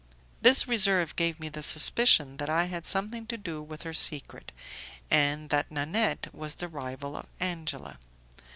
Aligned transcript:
This 0.41 0.67
reserve 0.67 1.15
gave 1.15 1.39
me 1.39 1.47
the 1.47 1.61
suspicion 1.61 2.37
that 2.37 2.49
I 2.49 2.63
had 2.65 2.87
something 2.87 3.27
to 3.27 3.37
do 3.37 3.61
with 3.61 3.83
her 3.83 3.93
secret, 3.93 4.51
and 5.11 5.51
that 5.51 5.69
Nanette 5.71 6.33
was 6.33 6.55
the 6.55 6.67
rival 6.67 7.15
of 7.15 7.27
Angela. 7.39 7.99